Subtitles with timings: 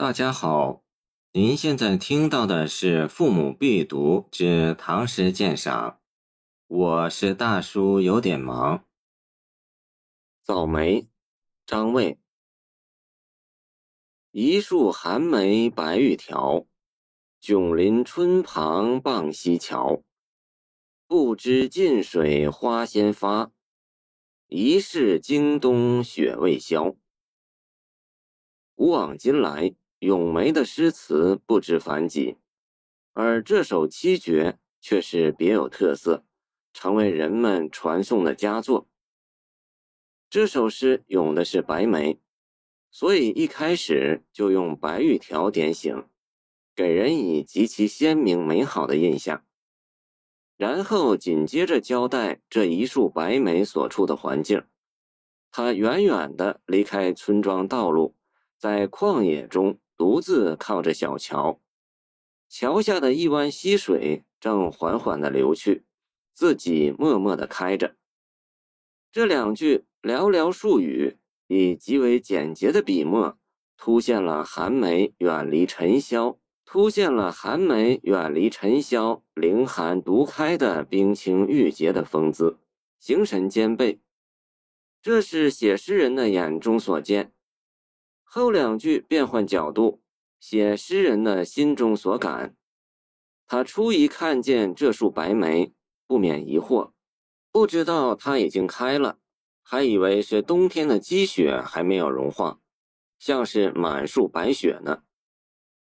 [0.00, 0.84] 大家好，
[1.32, 5.90] 您现在听到的是《父母必读之唐诗鉴赏》，
[6.68, 8.86] 我是大叔，有点忙。
[10.44, 11.08] 早梅，
[11.66, 12.20] 张卫。
[14.30, 16.64] 一树寒梅白玉条，
[17.42, 20.04] 迥临春旁傍溪桥。
[21.08, 23.50] 不知近水花先发，
[24.46, 26.94] 疑是经冬雪未消。
[28.76, 29.74] 古往今来。
[30.00, 32.36] 咏梅的诗词不知凡几，
[33.14, 36.24] 而这首七绝却是别有特色，
[36.72, 38.88] 成为人们传颂的佳作。
[40.30, 42.20] 这首诗咏的是白梅，
[42.92, 46.04] 所以一开始就用白玉条点醒，
[46.76, 49.44] 给人以极其鲜明美好的印象。
[50.56, 54.62] 然后紧接着交代这一束白梅所处的环境，
[55.50, 58.14] 它远远地离开村庄道路，
[58.56, 59.80] 在旷野中。
[59.98, 61.60] 独自靠着小桥，
[62.48, 65.84] 桥下的一湾溪水正缓缓地流去，
[66.32, 67.96] 自己默默地开着。
[69.10, 71.18] 这两句寥寥数语，
[71.48, 73.36] 以极为简洁的笔墨，
[73.76, 82.58] 凸现了寒梅远离尘嚣，凸现了寒梅远离尘嚣，凌寒独开的冰清玉洁的风姿，
[83.00, 84.00] 形神兼备。
[85.02, 87.32] 这是写诗人的眼中所见。
[88.30, 90.02] 后两句变换角度，
[90.38, 92.54] 写诗人的心中所感。
[93.46, 95.72] 他初一看见这束白梅，
[96.06, 96.92] 不免疑惑，
[97.50, 99.18] 不知道它已经开了，
[99.62, 102.60] 还以为是冬天的积雪还没有融化，
[103.18, 105.04] 像是满树白雪呢。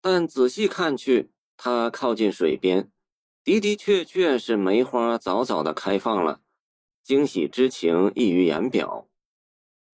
[0.00, 2.92] 但仔细看去，它靠近水边，
[3.42, 6.40] 的的确确是梅花早早的开放了，
[7.02, 9.08] 惊喜之情溢于言表。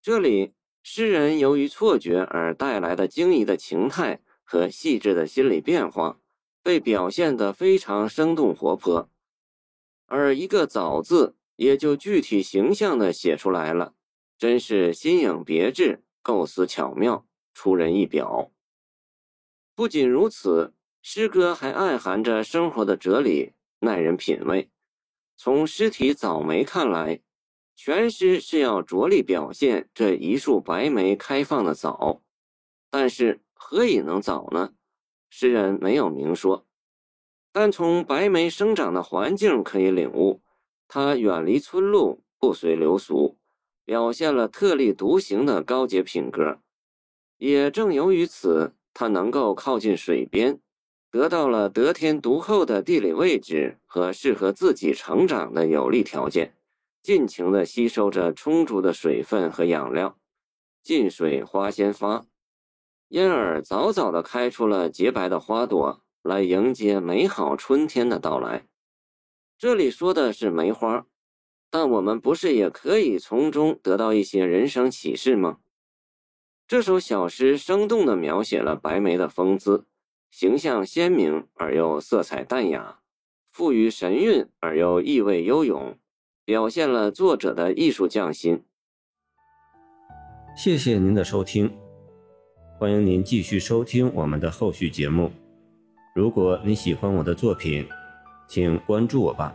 [0.03, 0.53] 这里。
[0.89, 6.21] 诗人由于错觉而带来的惊疑的情态和细致的心理变化，
[6.63, 9.11] 被表现得非常生动活泼，
[10.07, 13.95] 而一个“早”字也就具体形象地写出来了，
[14.39, 18.53] 真是新颖别致，构思巧妙，出人意表。
[19.75, 24.71] 不仅如此，诗歌还暗含着生活的哲理，耐人品味。
[25.37, 27.21] 从诗体“早梅”看来。
[27.77, 32.23] 全诗是要着力表现这一束白梅开放的早，
[32.91, 34.73] 但是何以能早呢？
[35.29, 36.65] 诗人没有明说，
[37.53, 40.41] 但从白梅生长的环境可以领悟，
[40.89, 43.37] 它远离村路，不随流俗，
[43.85, 46.59] 表现了特立独行的高洁品格。
[47.37, 50.59] 也正由于此，它能够靠近水边，
[51.11, 56.56] 得到了得天独厚的地理位置和适合自己成长的有利条件。
[57.07, 60.19] 尽情地吸收着充足的水分和养料，
[60.83, 62.27] 近水花先发，
[63.07, 68.67] 因而早早地开出了洁白的花朵，来迎接美好春天的到来。
[69.57, 71.07] 这里说的是梅花，
[71.71, 75.59] 但我们不是也可以从中得到一些人生启示吗？
[76.67, 79.87] 这首小诗生动地描写了白梅的风姿，
[80.33, 82.99] 形象鲜明而又色彩淡雅，
[83.53, 85.97] 富于神韵而又意味悠永。
[86.47, 88.63] 表现了作者的艺术匠心。
[90.57, 91.77] 谢谢您的收听，
[92.79, 95.33] 欢迎您继续收听我们的后续节目。
[96.15, 97.85] 如果你喜欢我的作品，
[98.47, 99.53] 请关注我吧。